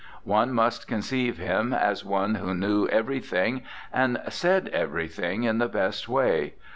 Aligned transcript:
One 0.23 0.51
must 0.51 0.87
conceive 0.87 1.37
him 1.37 1.73
as 1.75 2.03
one 2.03 2.33
who 2.33 2.55
knew 2.55 2.87
everything 2.87 3.61
and 3.93 4.19
said 4.29 4.67
everything 4.69 5.43
in 5.43 5.59
the 5.59 5.69
best 5.69 6.09
way. 6.09 6.55